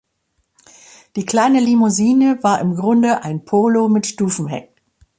Die 1.15 1.27
kleine 1.27 1.59
Limousine 1.59 2.39
war 2.41 2.59
im 2.59 2.73
Grunde 2.73 3.23
ein 3.23 3.45
Polo 3.45 3.87
mit 3.87 4.07
Stufenheck. 4.07 4.69